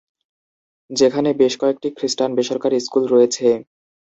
[0.89, 3.47] যেখানে বেশ কয়েকটি খ্রিস্টান বেসরকারী স্কুল রয়েছে।